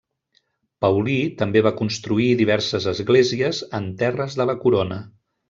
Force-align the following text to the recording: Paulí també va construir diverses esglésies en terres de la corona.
Paulí 0.85 1.17
també 1.41 1.61
va 1.67 1.73
construir 1.81 2.25
diverses 2.39 2.89
esglésies 2.93 3.61
en 3.83 3.87
terres 4.01 4.41
de 4.43 4.51
la 4.53 4.59
corona. 4.67 5.01